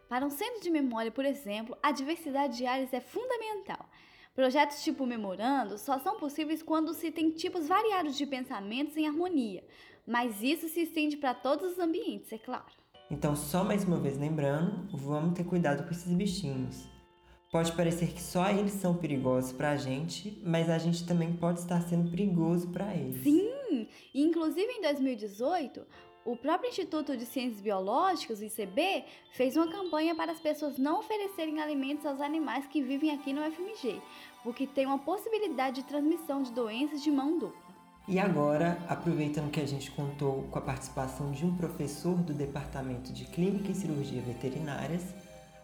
Para 0.09 0.27
um 0.27 0.31
centro 0.31 0.61
de 0.61 0.69
memória, 0.69 1.11
por 1.11 1.25
exemplo, 1.25 1.77
a 1.83 1.91
diversidade 1.91 2.59
de 2.59 2.67
áreas 2.67 2.93
é 2.93 3.01
fundamental. 3.01 3.89
Projetos 4.35 4.83
tipo 4.83 5.07
memorando 5.07 5.79
só 5.79 5.99
são 6.01 6.19
possíveis 6.19 6.63
quando 6.63 6.93
se 6.93 7.11
tem 7.11 7.31
tipos 7.31 7.67
variados 7.67 8.17
de 8.17 8.27
pensamentos 8.27 8.97
em 8.97 9.07
harmonia, 9.07 9.65
mas 10.07 10.43
isso 10.43 10.69
se 10.69 10.83
estende 10.83 11.17
para 11.17 11.33
todos 11.33 11.73
os 11.73 11.79
ambientes, 11.79 12.33
é 12.33 12.39
claro. 12.39 12.84
Então, 13.15 13.37
só 13.37 13.63
mais 13.63 13.85
uma 13.85 13.97
vez 13.97 14.19
lembrando, 14.19 14.89
vamos 14.93 15.35
ter 15.35 15.45
cuidado 15.45 15.85
com 15.85 15.91
esses 15.93 16.13
bichinhos. 16.13 16.83
Pode 17.49 17.71
parecer 17.71 18.09
que 18.09 18.21
só 18.21 18.51
eles 18.51 18.73
são 18.73 18.97
perigosos 18.97 19.53
para 19.53 19.71
a 19.71 19.77
gente, 19.77 20.43
mas 20.45 20.69
a 20.69 20.79
gente 20.79 21.07
também 21.07 21.33
pode 21.33 21.61
estar 21.61 21.81
sendo 21.83 22.11
perigoso 22.11 22.67
para 22.73 22.93
eles. 22.93 23.23
Sim! 23.23 23.87
Inclusive 24.13 24.69
em 24.69 24.83
2018, 24.83 25.87
O 26.27 26.35
próprio 26.35 26.71
Instituto 26.71 27.15
de 27.19 27.27
Ciências 27.27 27.61
Biológicas, 27.61 28.41
o 28.41 28.45
ICB, 28.45 29.05
fez 29.35 29.59
uma 29.59 29.71
campanha 29.71 30.15
para 30.15 30.33
as 30.33 30.41
pessoas 30.41 30.79
não 30.79 31.01
oferecerem 31.01 31.61
alimentos 31.61 32.07
aos 32.07 32.19
animais 32.19 32.67
que 32.67 32.81
vivem 32.81 33.11
aqui 33.11 33.31
no 33.35 33.43
FMG, 33.43 34.01
porque 34.43 34.67
tem 34.67 34.87
uma 34.87 34.99
possibilidade 34.99 35.83
de 35.83 35.87
transmissão 35.87 36.43
de 36.43 36.51
doenças 36.51 37.03
de 37.03 37.11
mão 37.11 37.39
dupla. 37.39 37.64
E 38.07 38.19
agora, 38.19 38.77
aproveitando 38.87 39.51
que 39.51 39.61
a 39.61 39.67
gente 39.67 39.91
contou 39.91 40.43
com 40.51 40.59
a 40.59 40.63
participação 40.63 41.33
de 41.33 41.47
um 41.47 41.57
professor 41.57 42.15
do 42.17 42.35
Departamento 42.35 43.11
de 43.11 43.25
Clínica 43.25 43.73
e 43.73 43.75
Cirurgia 43.75 44.21
Veterinárias, 44.21 45.03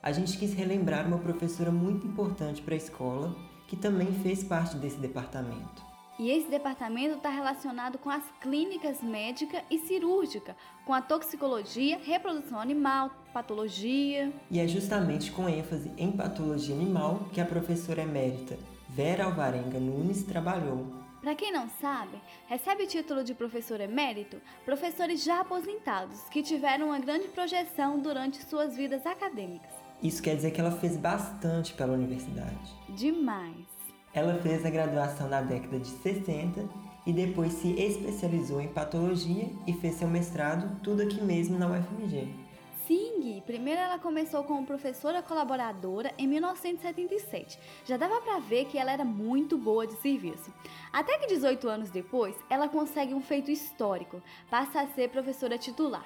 a 0.02 0.10
gente 0.10 0.38
quis 0.38 0.54
relembrar 0.54 1.06
uma 1.06 1.18
professora 1.18 1.70
muito 1.70 2.06
importante 2.06 2.62
para 2.62 2.72
a 2.72 2.78
escola, 2.78 3.36
que 3.68 3.76
também 3.76 4.10
fez 4.22 4.42
parte 4.42 4.76
desse 4.76 4.96
departamento. 4.96 5.84
E 6.18 6.30
esse 6.30 6.48
departamento 6.48 7.16
está 7.16 7.28
relacionado 7.28 7.98
com 7.98 8.08
as 8.08 8.24
clínicas 8.40 9.02
médica 9.02 9.62
e 9.70 9.78
cirúrgica, 9.80 10.56
com 10.86 10.94
a 10.94 11.02
toxicologia, 11.02 11.98
reprodução 11.98 12.58
animal, 12.58 13.10
patologia. 13.34 14.32
E 14.50 14.58
é 14.58 14.66
justamente 14.66 15.30
com 15.30 15.46
ênfase 15.46 15.90
em 15.98 16.10
patologia 16.10 16.74
animal 16.74 17.28
que 17.32 17.40
a 17.40 17.44
professora 17.44 18.00
emérita 18.00 18.58
Vera 18.88 19.24
Alvarenga 19.24 19.78
Nunes 19.78 20.22
trabalhou. 20.22 20.99
Para 21.20 21.34
quem 21.34 21.52
não 21.52 21.68
sabe, 21.68 22.16
recebe 22.46 22.84
o 22.84 22.86
título 22.86 23.22
de 23.22 23.34
professor 23.34 23.78
emérito 23.78 24.40
professores 24.64 25.22
já 25.22 25.40
aposentados 25.40 26.22
que 26.30 26.42
tiveram 26.42 26.86
uma 26.86 26.98
grande 26.98 27.28
projeção 27.28 27.98
durante 27.98 28.42
suas 28.42 28.74
vidas 28.74 29.04
acadêmicas. 29.04 29.70
Isso 30.02 30.22
quer 30.22 30.34
dizer 30.34 30.50
que 30.50 30.60
ela 30.60 30.70
fez 30.70 30.96
bastante 30.96 31.74
pela 31.74 31.92
universidade. 31.92 32.74
Demais. 32.88 33.66
Ela 34.14 34.40
fez 34.40 34.64
a 34.64 34.70
graduação 34.70 35.28
na 35.28 35.42
década 35.42 35.78
de 35.78 35.88
60 35.88 36.66
e 37.06 37.12
depois 37.12 37.52
se 37.52 37.68
especializou 37.78 38.58
em 38.60 38.68
patologia 38.68 39.50
e 39.66 39.74
fez 39.74 39.96
seu 39.96 40.08
mestrado 40.08 40.80
tudo 40.82 41.02
aqui 41.02 41.22
mesmo 41.22 41.58
na 41.58 41.68
UFMG. 41.68 42.49
Sim, 42.90 43.40
primeiro 43.46 43.80
ela 43.80 44.00
começou 44.00 44.42
como 44.42 44.66
professora 44.66 45.22
colaboradora 45.22 46.12
em 46.18 46.26
1977. 46.26 47.56
Já 47.86 47.96
dava 47.96 48.20
para 48.20 48.40
ver 48.40 48.64
que 48.64 48.76
ela 48.76 48.90
era 48.90 49.04
muito 49.04 49.56
boa 49.56 49.86
de 49.86 49.92
serviço. 50.02 50.52
Até 50.92 51.16
que 51.16 51.28
18 51.28 51.68
anos 51.68 51.90
depois, 51.90 52.34
ela 52.50 52.68
consegue 52.68 53.14
um 53.14 53.20
feito 53.20 53.48
histórico, 53.48 54.20
passa 54.50 54.80
a 54.80 54.88
ser 54.88 55.08
professora 55.08 55.56
titular. 55.56 56.04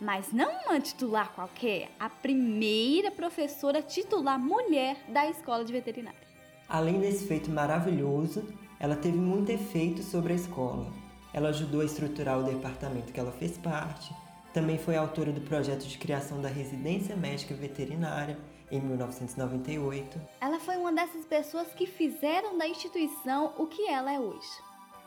Mas 0.00 0.32
não 0.32 0.52
uma 0.66 0.78
titular 0.78 1.32
qualquer, 1.34 1.90
a 1.98 2.08
primeira 2.08 3.10
professora 3.10 3.82
titular 3.82 4.38
mulher 4.38 4.98
da 5.08 5.28
escola 5.28 5.64
de 5.64 5.72
veterinária. 5.72 6.20
Além 6.68 7.00
desse 7.00 7.26
feito 7.26 7.50
maravilhoso, 7.50 8.46
ela 8.78 8.94
teve 8.94 9.18
muito 9.18 9.50
efeito 9.50 10.00
sobre 10.04 10.34
a 10.34 10.36
escola. 10.36 10.92
Ela 11.34 11.48
ajudou 11.48 11.80
a 11.80 11.84
estruturar 11.84 12.38
o 12.38 12.44
departamento 12.44 13.12
que 13.12 13.18
ela 13.18 13.32
fez 13.32 13.58
parte, 13.58 14.14
também 14.52 14.78
foi 14.78 14.96
autora 14.96 15.32
do 15.32 15.40
projeto 15.40 15.86
de 15.86 15.98
criação 15.98 16.40
da 16.40 16.48
residência 16.48 17.16
médica 17.16 17.54
veterinária 17.54 18.38
em 18.70 18.80
1998. 18.80 20.20
Ela 20.40 20.60
foi 20.60 20.76
uma 20.76 20.92
dessas 20.92 21.24
pessoas 21.24 21.68
que 21.68 21.86
fizeram 21.86 22.56
da 22.56 22.66
instituição 22.66 23.52
o 23.58 23.66
que 23.66 23.88
ela 23.88 24.12
é 24.12 24.18
hoje. 24.18 24.48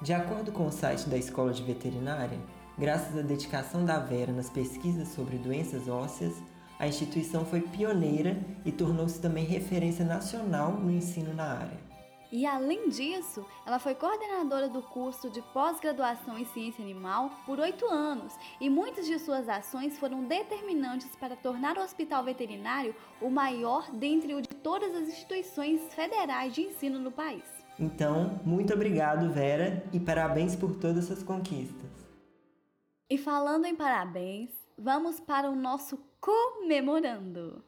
De 0.01 0.13
acordo 0.13 0.51
com 0.51 0.67
o 0.67 0.71
site 0.71 1.07
da 1.07 1.17
Escola 1.17 1.53
de 1.53 1.63
Veterinária, 1.63 2.37
graças 2.77 3.17
à 3.17 3.21
dedicação 3.21 3.85
da 3.85 3.99
Vera 3.99 4.33
nas 4.33 4.49
pesquisas 4.49 5.09
sobre 5.09 5.37
doenças 5.37 5.87
ósseas, 5.87 6.35
a 6.79 6.87
instituição 6.87 7.45
foi 7.45 7.61
pioneira 7.61 8.37
e 8.65 8.71
tornou-se 8.71 9.21
também 9.21 9.45
referência 9.45 10.03
nacional 10.03 10.73
no 10.73 10.91
ensino 10.91 11.33
na 11.33 11.59
área. 11.59 11.92
E 12.33 12.47
além 12.47 12.89
disso, 12.89 13.45
ela 13.63 13.77
foi 13.77 13.93
coordenadora 13.93 14.67
do 14.67 14.81
curso 14.81 15.29
de 15.29 15.39
pós-graduação 15.53 16.35
em 16.35 16.45
ciência 16.45 16.83
animal 16.83 17.29
por 17.45 17.59
oito 17.59 17.85
anos 17.85 18.33
e 18.59 18.71
muitas 18.71 19.05
de 19.05 19.19
suas 19.19 19.47
ações 19.47 19.99
foram 19.99 20.23
determinantes 20.23 21.15
para 21.15 21.35
tornar 21.35 21.77
o 21.77 21.81
hospital 21.81 22.23
veterinário 22.23 22.95
o 23.21 23.29
maior 23.29 23.87
dentre 23.91 24.33
o 24.33 24.41
de 24.41 24.47
todas 24.47 24.95
as 24.95 25.09
instituições 25.09 25.93
federais 25.93 26.55
de 26.55 26.61
ensino 26.61 26.97
no 26.97 27.11
país. 27.11 27.43
Então, 27.79 28.41
muito 28.43 28.73
obrigado, 28.73 29.31
Vera, 29.31 29.83
e 29.93 29.99
parabéns 29.99 30.55
por 30.55 30.75
todas 30.75 31.11
essas 31.11 31.21
conquistas. 31.21 31.91
E 33.07 33.15
falando 33.15 33.65
em 33.65 33.75
parabéns, 33.75 34.49
vamos 34.75 35.19
para 35.19 35.51
o 35.51 35.55
nosso 35.55 35.99
comemorando. 36.19 37.63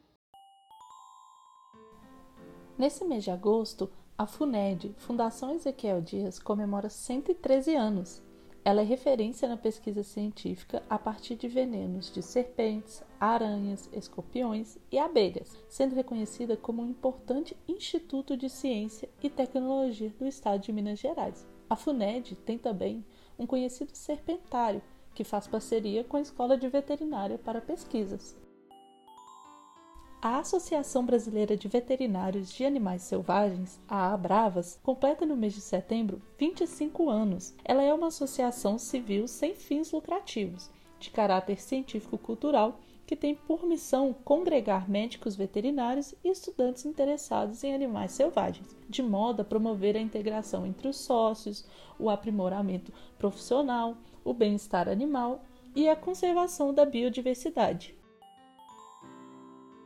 Nesse 2.79 3.05
mês 3.05 3.24
de 3.24 3.29
agosto, 3.29 3.91
a 4.17 4.25
FUNED, 4.25 4.95
Fundação 4.98 5.53
Ezequiel 5.53 6.00
Dias, 6.00 6.39
comemora 6.39 6.89
113 6.89 7.75
anos. 7.75 8.24
Ela 8.63 8.79
é 8.79 8.84
referência 8.84 9.45
na 9.48 9.57
pesquisa 9.57 10.03
científica 10.03 10.81
a 10.89 10.98
partir 10.98 11.36
de 11.36 11.50
venenos 11.50 12.10
de 12.12 12.22
serpentes, 12.24 13.03
aranhas, 13.19 13.89
escorpiões 13.91 14.77
e 14.89 14.98
abelhas, 14.98 15.57
sendo 15.67 15.95
reconhecida 15.95 16.55
como 16.55 16.81
um 16.81 16.89
importante 16.89 17.57
instituto 17.67 18.38
de 18.38 18.50
ciência 18.50 19.10
e 19.22 19.29
tecnologia 19.29 20.10
do 20.17 20.25
estado 20.25 20.62
de 20.62 20.72
Minas 20.72 21.00
Gerais. 21.00 21.45
A 21.69 21.75
FUNED 21.75 22.38
tem 22.38 22.57
também 22.57 23.05
um 23.38 23.45
conhecido 23.45 23.91
serpentário, 23.93 24.81
que 25.13 25.25
faz 25.25 25.45
parceria 25.45 26.05
com 26.05 26.15
a 26.15 26.22
Escola 26.22 26.57
de 26.57 26.69
Veterinária 26.69 27.38
para 27.38 27.60
pesquisas. 27.60 28.44
A 30.27 30.39
Associação 30.39 31.05
Brasileira 31.05 31.55
de 31.55 31.67
Veterinários 31.67 32.51
de 32.51 32.65
Animais 32.65 33.03
Selvagens, 33.03 33.79
a 33.88 34.12
ABRAVAS, 34.12 34.79
completa 34.82 35.24
no 35.24 35.38
mês 35.38 35.53
de 35.53 35.62
setembro 35.62 36.20
25 36.39 37.12
anos. 37.12 37.53
Ela 37.63 37.84
é 37.84 37.94
uma 37.94 38.08
associação 38.08 38.79
civil 38.79 39.27
sem 39.27 39.53
fins 39.53 39.91
lucrativos, 39.91 40.67
de 41.00 41.12
caráter 41.12 41.62
científico-cultural, 41.62 42.79
que 43.05 43.15
tem 43.15 43.36
por 43.36 43.67
missão 43.67 44.15
congregar 44.25 44.89
médicos 44.89 45.36
veterinários 45.36 46.15
e 46.24 46.29
estudantes 46.29 46.86
interessados 46.86 47.63
em 47.63 47.75
animais 47.75 48.12
selvagens, 48.12 48.75
de 48.89 49.03
modo 49.03 49.44
a 49.44 49.46
promover 49.46 49.96
a 49.96 50.01
integração 50.01 50.65
entre 50.65 50.88
os 50.88 50.98
sócios, 50.98 51.67
o 52.00 52.10
aprimoramento 52.10 52.91
profissional, 53.20 53.96
o 54.24 54.34
bem-estar 54.34 54.89
animal 54.89 55.44
e 55.75 55.88
a 55.88 55.96
conservação 55.96 56.74
da 56.74 56.84
biodiversidade. 56.84 57.94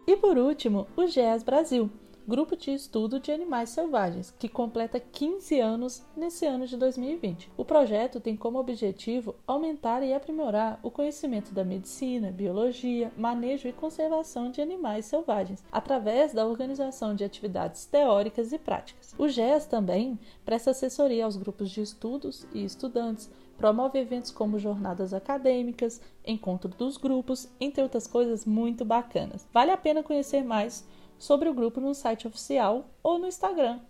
E 0.09 0.17
por 0.17 0.39
último, 0.39 0.87
o 0.97 1.05
GES 1.05 1.43
Brasil, 1.43 1.87
Grupo 2.27 2.57
de 2.57 2.73
Estudo 2.73 3.19
de 3.19 3.31
Animais 3.31 3.69
Selvagens, 3.69 4.33
que 4.39 4.49
completa 4.49 4.99
15 4.99 5.59
anos 5.59 6.03
nesse 6.17 6.47
ano 6.47 6.65
de 6.65 6.75
2020. 6.77 7.51
O 7.55 7.63
projeto 7.63 8.19
tem 8.19 8.35
como 8.35 8.57
objetivo 8.57 9.35
aumentar 9.45 10.01
e 10.01 10.11
aprimorar 10.11 10.79
o 10.81 10.89
conhecimento 10.89 11.53
da 11.53 11.63
medicina, 11.63 12.31
biologia, 12.31 13.11
manejo 13.15 13.67
e 13.67 13.71
conservação 13.71 14.49
de 14.49 14.61
animais 14.61 15.05
selvagens, 15.05 15.63
através 15.71 16.33
da 16.33 16.43
organização 16.43 17.13
de 17.13 17.23
atividades 17.23 17.85
teóricas 17.85 18.51
e 18.51 18.57
práticas. 18.57 19.13
O 19.15 19.27
GES 19.27 19.67
também 19.67 20.17
presta 20.43 20.71
assessoria 20.71 21.25
aos 21.25 21.37
grupos 21.37 21.69
de 21.69 21.81
estudos 21.81 22.47
e 22.51 22.65
estudantes, 22.65 23.29
promove 23.59 23.99
eventos 23.99 24.31
como 24.31 24.57
jornadas 24.57 25.13
acadêmicas, 25.13 26.01
encontro 26.25 26.69
dos 26.69 26.95
grupos, 26.95 27.49
entre 27.59 27.83
outras 27.83 28.07
coisas 28.07 28.45
muito 28.45 28.85
bacanas. 28.85 29.45
Vale 29.53 29.69
a 29.69 29.77
pena 29.77 30.01
conhecer 30.01 30.43
mais 30.43 30.87
sobre 31.19 31.49
o 31.49 31.53
grupo 31.53 31.81
no 31.81 31.93
site 31.93 32.25
oficial 32.25 32.89
ou 33.03 33.19
no 33.19 33.27
Instagram, 33.27 33.81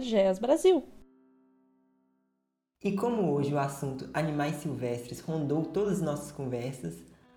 GESBrasil. 0.00 0.84
E 2.84 2.92
como 2.92 3.32
hoje 3.32 3.52
o 3.52 3.58
assunto 3.58 4.08
animais 4.12 4.56
silvestres 4.56 5.20
rondou 5.20 5.64
todas 5.64 5.94
as 5.94 6.02
nossas 6.02 6.30
conversas, 6.30 6.94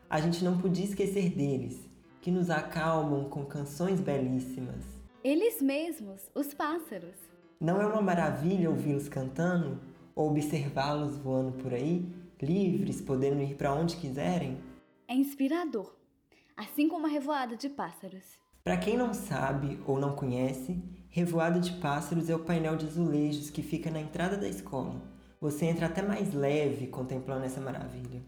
a 0.09 0.19
gente 0.19 0.43
não 0.43 0.57
podia 0.57 0.85
esquecer 0.85 1.29
deles, 1.29 1.79
que 2.21 2.29
nos 2.29 2.49
acalmam 2.49 3.29
com 3.29 3.45
canções 3.45 4.01
belíssimas. 4.01 4.83
Eles 5.23 5.61
mesmos, 5.61 6.29
os 6.35 6.53
pássaros. 6.53 7.15
Não 7.59 7.81
é 7.81 7.85
uma 7.85 8.01
maravilha 8.01 8.69
ouvi-los 8.69 9.07
cantando? 9.07 9.79
Ou 10.15 10.29
observá-los 10.29 11.17
voando 11.17 11.51
por 11.53 11.73
aí, 11.73 12.05
livres, 12.41 13.01
podendo 13.01 13.41
ir 13.41 13.55
para 13.55 13.73
onde 13.73 13.97
quiserem? 13.97 14.57
É 15.07 15.13
inspirador, 15.13 15.95
assim 16.55 16.87
como 16.87 17.07
a 17.07 17.09
revoada 17.09 17.55
de 17.55 17.69
pássaros. 17.69 18.39
Para 18.63 18.77
quem 18.77 18.95
não 18.95 19.13
sabe 19.13 19.79
ou 19.87 19.99
não 19.99 20.15
conhece, 20.15 20.81
Revoada 21.13 21.59
de 21.59 21.73
Pássaros 21.73 22.29
é 22.29 22.35
o 22.35 22.45
painel 22.45 22.77
de 22.77 22.85
azulejos 22.85 23.49
que 23.49 23.61
fica 23.61 23.91
na 23.91 23.99
entrada 23.99 24.37
da 24.37 24.47
escola. 24.47 25.01
Você 25.41 25.65
entra 25.65 25.87
até 25.87 26.01
mais 26.01 26.33
leve 26.33 26.87
contemplando 26.87 27.43
essa 27.43 27.59
maravilha. 27.59 28.23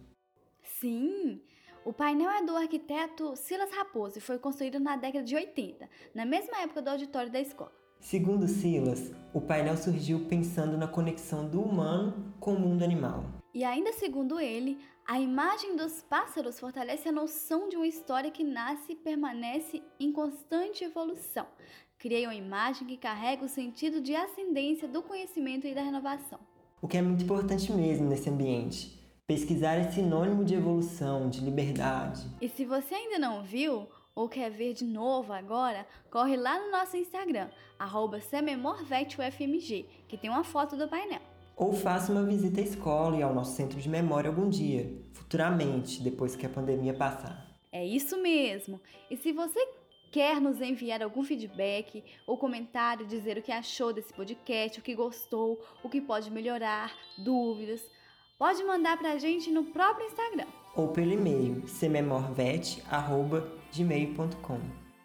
Sim, 0.82 1.42
o 1.86 1.94
painel 1.94 2.30
é 2.30 2.44
do 2.44 2.58
arquiteto 2.58 3.38
Silas 3.38 3.72
Raposo 3.72 4.18
e 4.18 4.22
foi 4.22 4.38
construído 4.38 4.82
na 4.82 4.98
década 4.98 5.24
de 5.24 5.34
80, 5.34 5.90
na 6.14 6.26
mesma 6.26 6.60
época 6.60 6.82
do 6.82 6.90
auditório 6.90 7.32
da 7.32 7.40
escola. 7.40 7.72
Segundo 8.04 8.50
Silas, 8.50 9.14
o 9.34 9.40
painel 9.40 9.78
surgiu 9.78 10.26
pensando 10.28 10.78
na 10.78 10.90
conexão 10.90 11.48
do 11.48 11.62
humano 11.62 12.34
com 12.38 12.54
o 12.54 12.60
mundo 12.60 12.84
animal. 12.84 13.24
E 13.54 13.64
ainda 13.64 13.94
segundo 13.94 14.42
ele, 14.42 14.78
a 15.08 15.22
imagem 15.22 15.78
dos 15.78 16.02
pássaros 16.02 16.60
fortalece 16.60 17.08
a 17.08 17.14
noção 17.14 17.70
de 17.70 17.78
uma 17.78 17.88
história 17.88 18.30
que 18.30 18.44
nasce 18.44 18.92
e 18.92 18.96
permanece 18.96 19.82
em 19.98 20.12
constante 20.12 20.84
evolução. 20.84 21.48
Criei 21.98 22.26
uma 22.26 22.36
imagem 22.36 22.86
que 22.86 22.98
carrega 22.98 23.46
o 23.46 23.50
sentido 23.50 24.02
de 24.02 24.14
ascendência 24.14 24.86
do 24.86 25.02
conhecimento 25.02 25.66
e 25.66 25.74
da 25.74 25.82
renovação. 25.82 26.40
O 26.82 26.90
que 26.90 26.98
é 26.98 27.02
muito 27.02 27.24
importante 27.24 27.72
mesmo 27.72 28.10
nesse 28.10 28.30
ambiente, 28.30 29.02
Pesquisar 29.26 29.76
é 29.76 29.90
sinônimo 29.90 30.44
de 30.44 30.54
evolução, 30.54 31.30
de 31.30 31.40
liberdade. 31.40 32.28
E 32.42 32.50
se 32.50 32.66
você 32.66 32.94
ainda 32.94 33.18
não 33.18 33.42
viu 33.42 33.88
ou 34.16 34.30
quer 34.30 34.52
ver 34.52 34.74
de 34.74 34.86
novo 34.86 35.34
agora, 35.34 35.88
corre 36.10 36.38
lá 36.38 36.60
no 36.60 36.72
nosso 36.72 36.98
Instagram, 36.98 37.50
arroba 37.78 38.20
que 40.08 40.18
tem 40.18 40.30
uma 40.30 40.44
foto 40.44 40.76
do 40.76 40.88
painel. 40.88 41.22
Ou 41.56 41.74
faça 41.74 42.12
uma 42.12 42.24
visita 42.24 42.60
à 42.60 42.64
escola 42.64 43.18
e 43.18 43.24
ao 43.24 43.34
nosso 43.34 43.56
centro 43.56 43.80
de 43.80 43.88
memória 43.88 44.30
algum 44.30 44.50
dia, 44.50 44.92
futuramente, 45.14 46.02
depois 46.02 46.36
que 46.36 46.46
a 46.46 46.50
pandemia 46.50 46.94
passar. 46.94 47.48
É 47.72 47.86
isso 47.86 48.22
mesmo! 48.22 48.80
E 49.10 49.18
se 49.18 49.32
você 49.32 49.60
quer 50.12 50.40
nos 50.40 50.62
enviar 50.62 51.02
algum 51.02 51.24
feedback 51.24 52.04
ou 52.28 52.38
comentário, 52.38 53.06
dizer 53.06 53.38
o 53.38 53.42
que 53.42 53.52
achou 53.52 53.92
desse 53.92 54.14
podcast, 54.14 54.80
o 54.80 54.84
que 54.84 54.94
gostou, 54.94 55.60
o 55.84 55.90
que 55.90 56.00
pode 56.00 56.30
melhorar, 56.30 56.96
dúvidas, 57.18 57.82
pode 58.38 58.64
mandar 58.64 58.98
pra 58.98 59.18
gente 59.18 59.50
no 59.50 59.64
próprio 59.66 60.06
Instagram. 60.06 60.46
Ou 60.76 60.90
pelo 60.90 61.14
e-mail 61.14 61.68
cmemorvet.gmail.com 63.74 64.60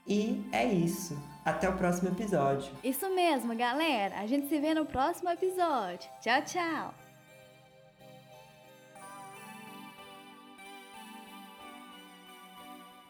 E 0.07 0.45
é 0.53 0.65
isso. 0.65 1.19
Até 1.45 1.69
o 1.69 1.77
próximo 1.77 2.09
episódio. 2.11 2.71
Isso 2.85 3.09
mesmo, 3.15 3.57
galera. 3.57 4.19
A 4.19 4.27
gente 4.27 4.49
se 4.49 4.61
vê 4.61 4.75
no 4.75 4.85
próximo 4.85 5.31
episódio. 5.31 6.09
Tchau, 6.21 6.43
tchau. 6.43 6.95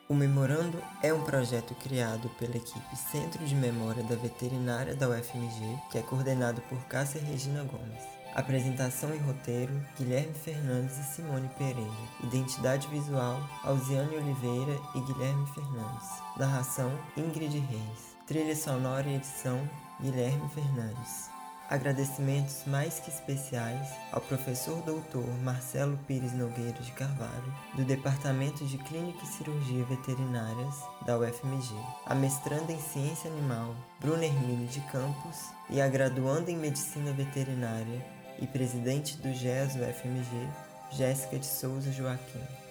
O 0.08 0.14
Memorando 0.14 0.82
é 1.02 1.12
um 1.12 1.22
projeto 1.22 1.74
criado 1.74 2.30
pela 2.38 2.56
equipe 2.56 2.96
Centro 2.96 3.44
de 3.44 3.54
Memória 3.54 4.02
da 4.04 4.16
Veterinária 4.16 4.94
da 4.94 5.06
UFMG, 5.06 5.78
que 5.90 5.98
é 5.98 6.02
coordenado 6.02 6.62
por 6.62 6.82
Cássia 6.86 7.20
Regina 7.20 7.62
Gomes. 7.64 8.17
Apresentação 8.34 9.14
e 9.14 9.18
roteiro: 9.18 9.72
Guilherme 9.96 10.34
Fernandes 10.34 10.98
e 10.98 11.02
Simone 11.14 11.48
Pereira. 11.58 11.90
Identidade 12.22 12.86
visual: 12.88 13.40
Alziane 13.64 14.16
Oliveira 14.16 14.78
e 14.94 15.00
Guilherme 15.00 15.46
Fernandes. 15.48 16.08
Narração: 16.36 16.92
Ingrid 17.16 17.58
Reis. 17.58 18.16
Trilha 18.26 18.54
sonora 18.54 19.08
e 19.08 19.16
edição: 19.16 19.68
Guilherme 20.00 20.48
Fernandes. 20.50 21.30
Agradecimentos 21.70 22.62
mais 22.66 22.98
que 22.98 23.10
especiais 23.10 23.88
ao 24.10 24.22
professor 24.22 24.80
doutor 24.84 25.26
Marcelo 25.42 25.98
Pires 26.06 26.32
Nogueira 26.32 26.80
de 26.80 26.92
Carvalho, 26.92 27.54
do 27.74 27.84
Departamento 27.84 28.64
de 28.64 28.78
Clínica 28.78 29.22
e 29.22 29.26
Cirurgia 29.26 29.84
Veterinárias 29.84 30.74
da 31.04 31.18
UFMG, 31.18 31.74
a 32.06 32.14
mestranda 32.14 32.72
em 32.72 32.80
Ciência 32.80 33.30
Animal, 33.30 33.74
Bruna 34.00 34.24
Hermínio 34.24 34.66
de 34.68 34.80
Campos, 34.90 35.36
e 35.68 35.78
a 35.78 35.88
graduanda 35.88 36.50
em 36.50 36.56
Medicina 36.56 37.12
Veterinária, 37.12 38.02
e 38.40 38.46
presidente 38.46 39.16
do 39.18 39.32
GES 39.32 39.74
UFMG, 39.76 40.48
Jéssica 40.90 41.38
de 41.38 41.46
Souza 41.46 41.90
Joaquim. 41.92 42.67